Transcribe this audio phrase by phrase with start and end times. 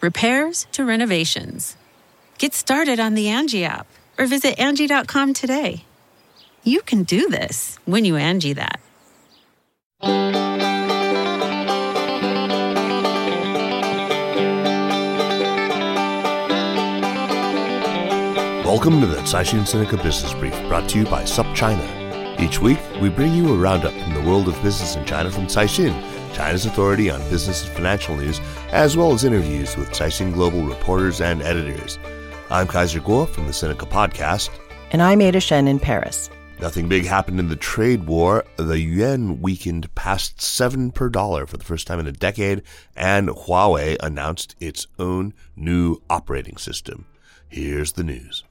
[0.00, 1.76] repairs to renovations.
[2.38, 3.86] Get started on the Angie app
[4.18, 5.84] or visit Angie.com today.
[6.62, 8.80] You can do this when you Angie that.
[18.64, 22.38] Welcome to the Caixin Sinica Business Brief, brought to you by SupChina.
[22.38, 25.46] Each week, we bring you a roundup from the world of business in China from
[25.46, 25.94] Caixin
[26.34, 28.40] China's authority on business and financial news,
[28.70, 31.98] as well as interviews with Caixin Global reporters and editors.
[32.50, 34.50] I'm Kaiser Kuo from the Sinica Podcast.
[34.90, 36.30] And I'm Ada Shen in Paris.
[36.60, 38.44] Nothing big happened in the trade war.
[38.56, 42.62] The yuan weakened past 7 per dollar for the first time in a decade,
[42.96, 47.06] and Huawei announced its own new operating system.
[47.48, 48.44] Here's the news.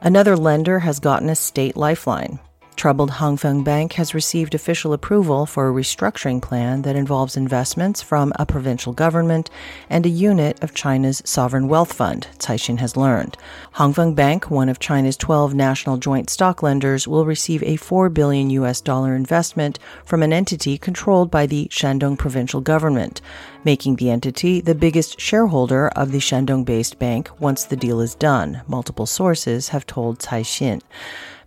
[0.00, 2.40] Another lender has gotten a state lifeline.
[2.76, 8.32] Troubled Hengfeng Bank has received official approval for a restructuring plan that involves investments from
[8.36, 9.50] a provincial government
[9.90, 13.36] and a unit of China's sovereign wealth fund, Caixin has learned.
[13.74, 18.48] Hengfeng Bank, one of China's 12 national joint stock lenders, will receive a 4 billion
[18.50, 23.20] US dollar investment from an entity controlled by the Shandong provincial government,
[23.62, 28.62] making the entity the biggest shareholder of the Shandong-based bank once the deal is done,
[28.66, 30.80] multiple sources have told Caixin.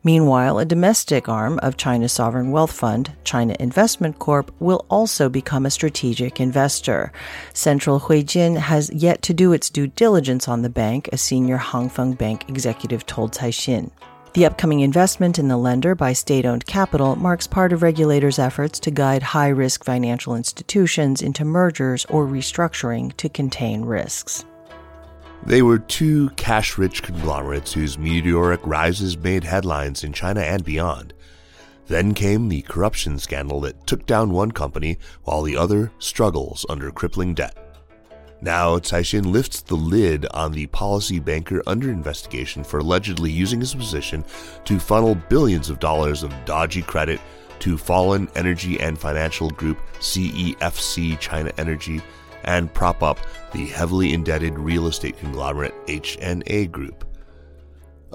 [0.05, 5.65] Meanwhile, a domestic arm of China's sovereign wealth fund, China Investment Corp, will also become
[5.65, 7.13] a strategic investor.
[7.53, 12.17] Central Huijin has yet to do its due diligence on the bank, a senior Hengfeng
[12.17, 13.91] Bank executive told Caixin.
[14.33, 18.79] The upcoming investment in the lender by state owned capital marks part of regulators' efforts
[18.81, 24.43] to guide high risk financial institutions into mergers or restructuring to contain risks.
[25.45, 31.13] They were two cash rich conglomerates whose meteoric rises made headlines in China and beyond.
[31.87, 36.91] Then came the corruption scandal that took down one company while the other struggles under
[36.91, 37.57] crippling debt.
[38.41, 43.75] Now, Caixin lifts the lid on the policy banker under investigation for allegedly using his
[43.75, 44.23] position
[44.63, 47.19] to funnel billions of dollars of dodgy credit
[47.59, 52.01] to fallen energy and financial group CEFC China Energy
[52.43, 53.19] and prop up
[53.51, 57.05] the heavily indebted real estate conglomerate HNA Group.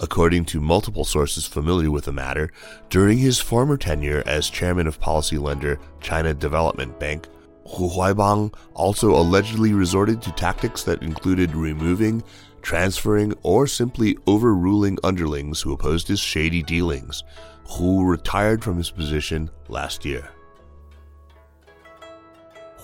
[0.00, 2.53] According to multiple sources familiar with the matter,
[2.89, 7.27] during his former tenure as chairman of policy lender China Development Bank,
[7.66, 12.22] Hu Huaibang also allegedly resorted to tactics that included removing,
[12.62, 17.25] transferring, or simply overruling underlings who opposed his shady dealings.
[17.69, 20.31] Hu retired from his position last year.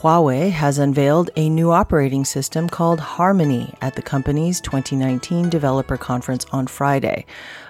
[0.05, 6.45] Huawei has unveiled a new operating system called Harmony at the company's 2019 developer conference
[6.53, 7.25] on Friday,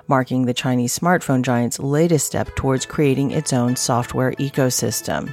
[0.09, 5.33] marking the Chinese smartphone giant's latest step towards creating its own software ecosystem.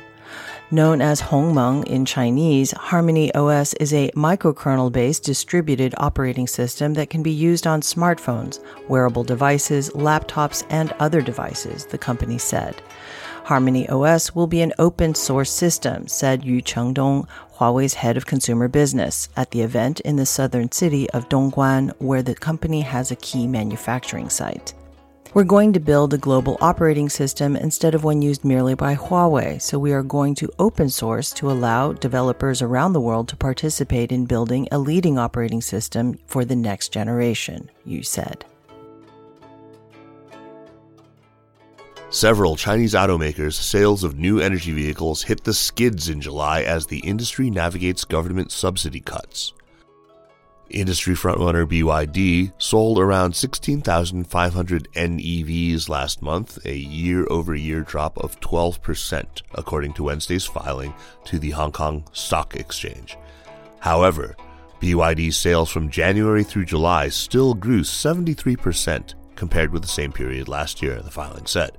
[0.69, 7.09] Known as Hongmeng in Chinese, Harmony OS is a microkernel based distributed operating system that
[7.09, 12.79] can be used on smartphones, wearable devices, laptops, and other devices, the company said.
[13.43, 18.67] Harmony OS will be an open source system, said Yu Chengdong, Huawei's head of consumer
[18.67, 23.15] business, at the event in the southern city of Dongguan, where the company has a
[23.17, 24.73] key manufacturing site.
[25.33, 29.61] We're going to build a global operating system instead of one used merely by Huawei,
[29.61, 34.11] so we are going to open source to allow developers around the world to participate
[34.11, 38.43] in building a leading operating system for the next generation, Yu said.
[42.11, 46.99] Several Chinese automakers' sales of new energy vehicles hit the skids in July as the
[46.99, 49.53] industry navigates government subsidy cuts.
[50.69, 58.37] Industry frontrunner BYD sold around 16,500 NEVs last month, a year over year drop of
[58.41, 60.93] 12%, according to Wednesday's filing
[61.23, 63.17] to the Hong Kong Stock Exchange.
[63.79, 64.35] However,
[64.81, 70.81] BYD sales from January through July still grew 73% compared with the same period last
[70.81, 71.77] year, the filing said.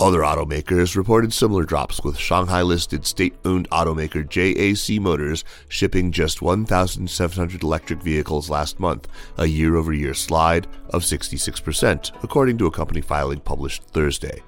[0.00, 6.40] Other automakers reported similar drops, with Shanghai listed state owned automaker JAC Motors shipping just
[6.40, 9.08] 1,700 electric vehicles last month,
[9.38, 14.40] a year over year slide of 66%, according to a company filing published Thursday.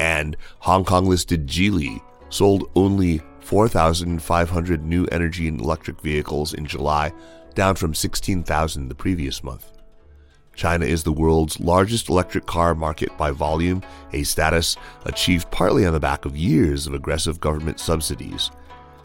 [0.00, 7.12] And Hong Kong listed Geely sold only 4,500 new energy and electric vehicles in July,
[7.54, 9.70] down from 16,000 the previous month.
[10.60, 14.76] China is the world's largest electric car market by volume, a status
[15.06, 18.50] achieved partly on the back of years of aggressive government subsidies.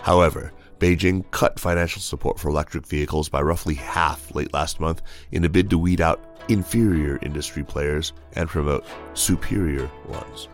[0.02, 5.46] However, Beijing cut financial support for electric vehicles by roughly half late last month in
[5.46, 10.50] a bid to weed out inferior industry players and promote superior ones.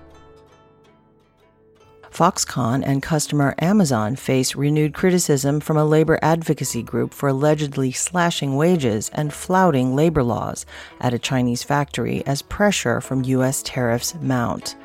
[2.22, 8.56] Foxconn and customer Amazon face renewed criticism from a labor advocacy group for allegedly slashing
[8.56, 10.64] wages and flouting labor laws
[11.00, 13.64] at a Chinese factory as pressure from U.S.
[13.64, 14.76] tariffs mount.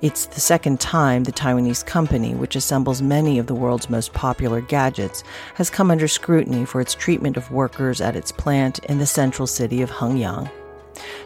[0.00, 4.62] It's the second time the Taiwanese company, which assembles many of the world's most popular
[4.62, 5.22] gadgets,
[5.56, 9.46] has come under scrutiny for its treatment of workers at its plant in the central
[9.46, 10.50] city of Hengyang.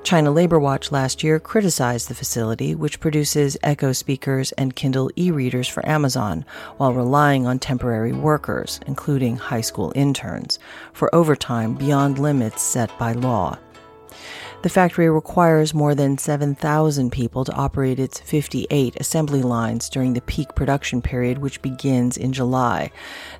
[0.05, 5.31] China Labor Watch last year criticized the facility, which produces Echo speakers and Kindle e
[5.31, 6.45] readers for Amazon,
[6.77, 10.59] while relying on temporary workers, including high school interns,
[10.93, 13.59] for overtime beyond limits set by law.
[14.65, 20.23] The factory requires more than 7,000 people to operate its 58 assembly lines during the
[20.23, 22.91] peak production period, which begins in July.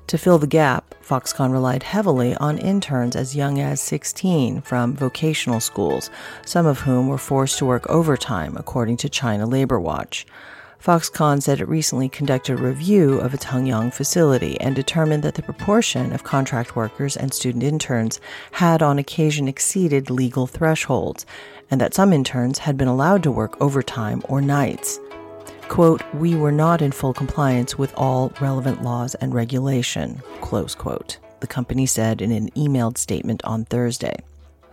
[0.05, 5.59] To fill the gap, Foxconn relied heavily on interns as young as 16 from vocational
[5.59, 6.11] schools,
[6.45, 10.27] some of whom were forced to work overtime, according to China Labor Watch.
[10.79, 15.41] Foxconn said it recently conducted a review of its Hengyang facility and determined that the
[15.41, 18.19] proportion of contract workers and student interns
[18.51, 21.25] had on occasion exceeded legal thresholds,
[21.71, 24.99] and that some interns had been allowed to work overtime or nights.
[25.67, 31.17] Quote, we were not in full compliance with all relevant laws and regulation, close quote,
[31.39, 34.15] the company said in an emailed statement on Thursday.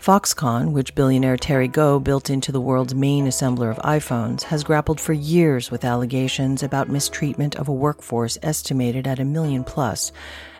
[0.02, 5.00] Foxconn, which billionaire Terry Gou built into the world's main assembler of iPhones, has grappled
[5.00, 10.10] for years with allegations about mistreatment of a workforce estimated at a million plus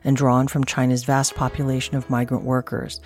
[0.05, 3.01] and drawn from China's vast population of migrant workers.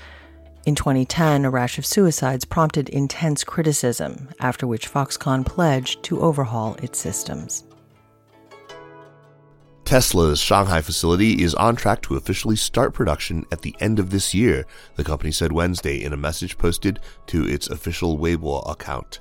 [0.67, 6.75] In 2010, a rash of suicides prompted intense criticism, after which Foxconn pledged to overhaul
[6.83, 7.65] its systems.
[9.87, 14.35] Tesla's Shanghai facility is on track to officially start production at the end of this
[14.35, 14.67] year,
[14.97, 16.99] the company said Wednesday in a message posted
[17.29, 19.21] to its official Weibo account.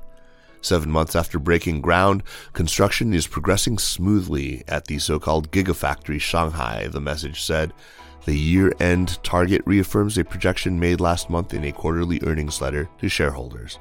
[0.62, 2.24] Seven months after breaking ground,
[2.54, 7.72] construction is progressing smoothly at the so called Gigafactory Shanghai, the message said.
[8.26, 12.90] The year end target reaffirms a projection made last month in a quarterly earnings letter
[13.02, 13.78] to shareholders.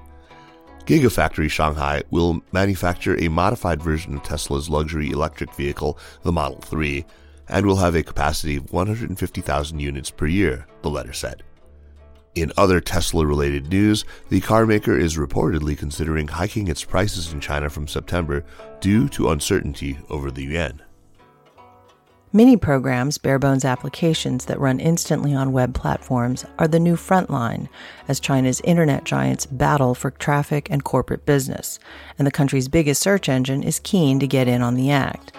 [0.86, 7.06] Gigafactory Shanghai will manufacture a modified version of Tesla's luxury electric vehicle, the Model 3,
[7.48, 11.42] and will have a capacity of 150,000 units per year, the letter said.
[12.34, 17.70] In other Tesla related news, the carmaker is reportedly considering hiking its prices in China
[17.70, 18.44] from September
[18.80, 20.82] due to uncertainty over the yuan.
[22.36, 27.68] Mini programs, barebones applications that run instantly on web platforms, are the new frontline
[28.08, 31.78] as China's internet giants battle for traffic and corporate business.
[32.18, 35.32] And the country's biggest search engine is keen to get in on the act.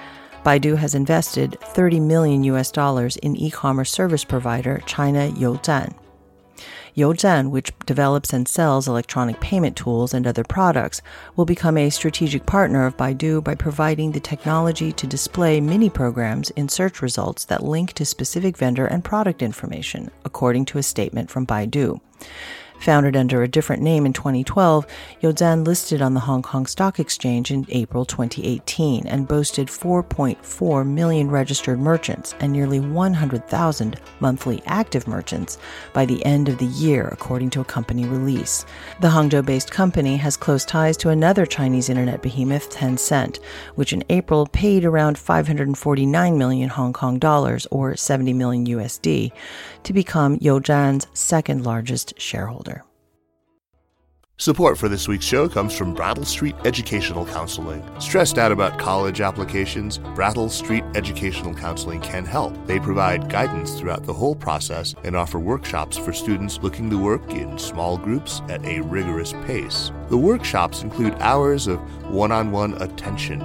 [0.45, 5.93] Baidu has invested 30 million US dollars in e-commerce service provider China Youzan.
[6.95, 11.01] Youzan, which develops and sells electronic payment tools and other products,
[11.35, 16.51] will become a strategic partner of Baidu by providing the technology to display mini programs
[16.51, 21.29] in search results that link to specific vendor and product information, according to a statement
[21.29, 21.99] from Baidu.
[22.79, 24.85] Founded under a different name in 2012,
[25.21, 31.31] Youzan listed on the Hong Kong Stock Exchange in April 2018 and boasted 4.4 million
[31.31, 35.57] registered merchants and nearly 100,000 monthly active merchants
[35.93, 38.65] by the end of the year, according to a company release.
[39.01, 43.39] The Hangzhou based company has close ties to another Chinese internet behemoth, Tencent,
[43.75, 49.31] which in April paid around 549 million Hong Kong dollars or 70 million USD
[49.83, 52.74] to become Youzan's second largest shareholder.
[54.37, 57.81] Support for this week's show comes from Brattle Street Educational Counseling.
[58.01, 59.97] Stressed out about college applications?
[60.13, 62.53] Brattle Street Educational Counseling can help.
[62.67, 67.31] They provide guidance throughout the whole process and offer workshops for students looking to work
[67.31, 69.93] in small groups at a rigorous pace.
[70.09, 71.79] The workshops include hours of
[72.11, 73.39] one on one attention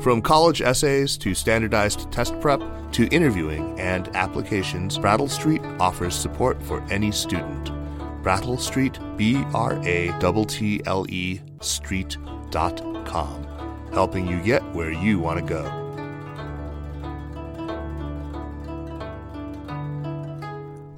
[0.00, 2.60] From college essays to standardized test prep
[2.92, 7.79] to interviewing and applications, Brattle Street offers support for any student.
[8.22, 13.46] Brattle Street, B R A T T L E Street.com,
[13.92, 15.80] helping you get where you want to go.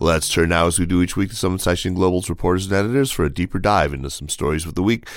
[0.02, 2.74] Let's turn now, as we do each week, to some of Caixin Global's reporters and
[2.74, 5.08] editors for a deeper dive into some stories of the week.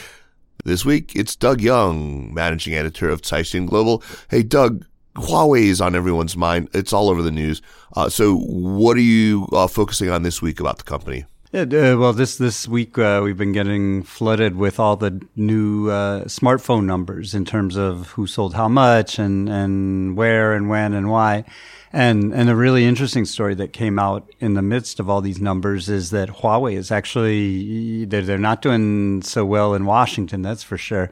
[0.64, 4.04] This week, it's Doug Young, managing editor of Caixin Global.
[4.30, 4.86] Hey, Doug,
[5.16, 6.70] Huawei is on everyone's mind.
[6.72, 7.64] It's all over the news.
[7.96, 11.26] Uh, so, what are you uh, focusing on this week about the company?
[11.56, 16.26] Uh, well, this this week uh, we've been getting flooded with all the new uh,
[16.26, 21.10] smartphone numbers in terms of who sold how much and and where and when and
[21.10, 21.46] why.
[21.94, 25.40] And and a really interesting story that came out in the midst of all these
[25.40, 30.64] numbers is that Huawei is actually they're, they're not doing so well in Washington, that's
[30.64, 31.10] for sure.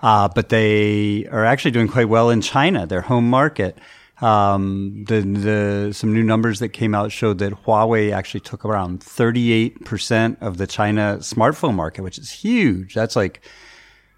[0.00, 3.76] Uh, but they are actually doing quite well in China, their home market.
[4.22, 9.00] Um, the, the, some new numbers that came out showed that Huawei actually took around
[9.00, 12.94] 38% of the China smartphone market, which is huge.
[12.94, 13.44] That's like,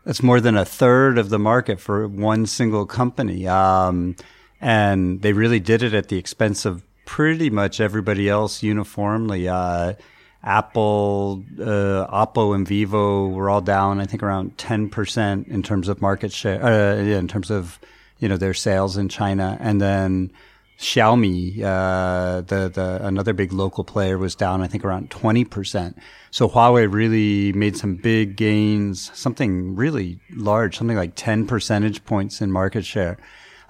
[0.04, 3.48] that's more than a third of the market for one single company.
[3.48, 4.16] Um,
[4.60, 9.48] and they really did it at the expense of pretty much everybody else uniformly.
[9.48, 9.94] Uh,
[10.42, 14.00] Apple, uh, Oppo, and Vivo were all down.
[14.00, 16.62] I think around ten percent in terms of market share.
[16.62, 17.78] Uh, in terms of
[18.18, 20.32] you know their sales in China, and then
[20.78, 24.60] Xiaomi, uh, the the another big local player, was down.
[24.62, 25.96] I think around twenty percent.
[26.30, 32.40] So Huawei really made some big gains, something really large, something like ten percentage points
[32.40, 33.18] in market share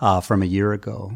[0.01, 1.13] uh, from a year ago.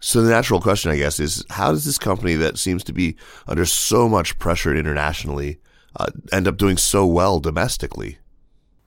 [0.00, 3.16] So the natural question, I guess, is how does this company that seems to be
[3.46, 5.60] under so much pressure internationally
[5.94, 8.18] uh, end up doing so well domestically?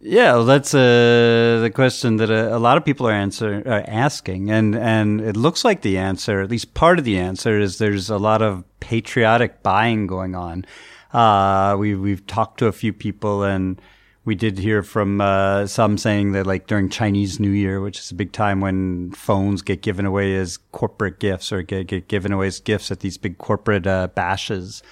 [0.07, 3.83] Yeah, well, that's uh, the question that a, a, lot of people are answer are
[3.87, 7.79] asking, and and it looks like the answer, at least part of the answer, is
[7.79, 10.63] there's a lot of patriotic buying going on.
[11.11, 13.81] Uh, we we've talked to a few people and
[14.25, 18.11] we did hear from uh, some saying that like during Chinese New Year, which is
[18.11, 22.31] a big time when phones get given away as corporate gifts or get, get given
[22.31, 24.83] away as gifts at these big corporate uh, bashes,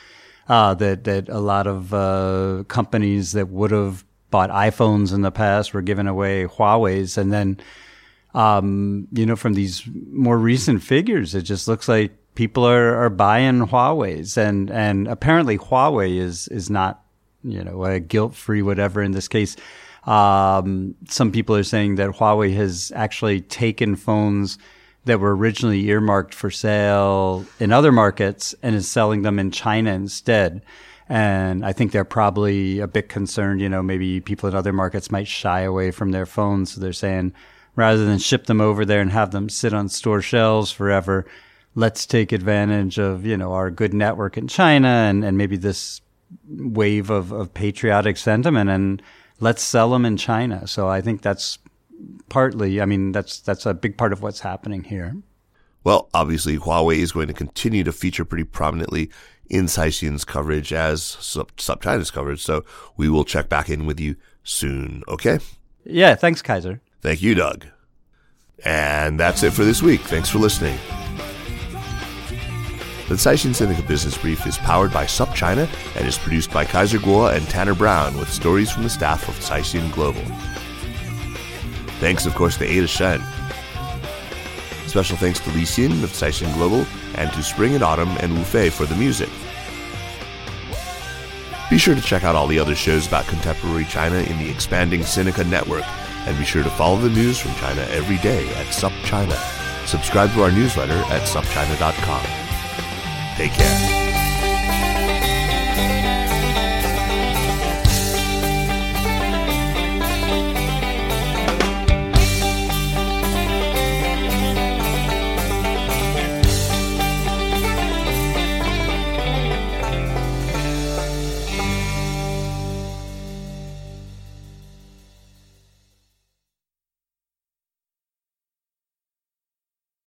[0.47, 5.31] uh, that that a lot of uh, companies that would have bought iPhones in the
[5.31, 7.59] past were giving away Huawei's, and then
[8.33, 13.09] um, you know from these more recent figures, it just looks like people are, are
[13.09, 17.03] buying Huawei's, and and apparently Huawei is is not
[17.43, 19.55] you know, a guilt free, whatever in this case.
[20.05, 24.57] Um, some people are saying that Huawei has actually taken phones
[25.05, 29.91] that were originally earmarked for sale in other markets and is selling them in China
[29.91, 30.61] instead.
[31.13, 35.11] And I think they're probably a bit concerned, you know, maybe people in other markets
[35.11, 36.71] might shy away from their phones.
[36.71, 37.33] So they're saying
[37.75, 41.27] rather than ship them over there and have them sit on store shelves forever,
[41.75, 46.01] let's take advantage of, you know, our good network in China and, and maybe this
[46.49, 48.99] wave of, of patriotic sentiment and
[49.39, 50.65] let's sell them in China.
[50.65, 51.59] So I think that's
[52.27, 55.15] partly, I mean, that's, that's a big part of what's happening here.
[55.83, 59.11] Well, obviously, Huawei is going to continue to feature pretty prominently
[59.49, 62.41] in Caixin's coverage as SupChina's coverage.
[62.41, 62.63] So
[62.97, 65.03] we will check back in with you soon.
[65.07, 65.39] Okay?
[65.85, 66.15] Yeah.
[66.15, 66.81] Thanks, Kaiser.
[67.01, 67.65] Thank you, Doug.
[68.65, 70.01] And that's it for this week.
[70.01, 70.77] Thanks for listening.
[73.09, 77.35] The Caixin Sinica Business Brief is powered by SupChina and is produced by Kaiser Kuo
[77.35, 80.21] and Tanner Brown with stories from the staff of Caixin Global.
[81.99, 83.21] Thanks, of course, to Ada Shen.
[84.87, 86.85] Special thanks to Li Xin of Caixin Global
[87.15, 89.29] and to Spring and Autumn and Wu Fei for the music.
[91.69, 95.01] Be sure to check out all the other shows about contemporary China in the expanding
[95.01, 95.83] Sinica network,
[96.27, 99.37] and be sure to follow the news from China every day at SupChina.
[99.87, 102.25] Subscribe to our newsletter at supchina.com.
[103.37, 104.02] Take care.